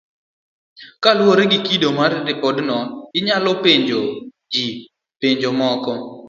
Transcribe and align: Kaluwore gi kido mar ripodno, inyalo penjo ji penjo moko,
Kaluwore 1.03 1.43
gi 1.51 1.59
kido 1.65 1.89
mar 1.99 2.11
ripodno, 2.27 2.77
inyalo 3.17 3.51
penjo 3.63 4.01
ji 4.51 4.65
penjo 5.19 5.49
moko, 5.59 5.91